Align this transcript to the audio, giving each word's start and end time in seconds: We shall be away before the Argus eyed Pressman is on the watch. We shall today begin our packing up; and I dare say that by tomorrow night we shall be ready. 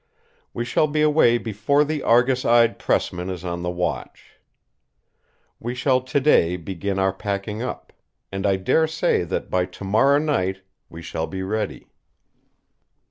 We 0.51 0.65
shall 0.65 0.87
be 0.87 1.03
away 1.03 1.37
before 1.37 1.83
the 1.83 2.01
Argus 2.01 2.43
eyed 2.43 2.79
Pressman 2.79 3.29
is 3.29 3.45
on 3.45 3.61
the 3.61 3.69
watch. 3.69 4.39
We 5.59 5.75
shall 5.75 6.01
today 6.01 6.57
begin 6.57 6.97
our 6.97 7.13
packing 7.13 7.61
up; 7.61 7.93
and 8.31 8.47
I 8.47 8.55
dare 8.55 8.87
say 8.87 9.21
that 9.23 9.51
by 9.51 9.65
tomorrow 9.65 10.17
night 10.17 10.63
we 10.89 11.03
shall 11.03 11.27
be 11.27 11.43
ready. 11.43 11.87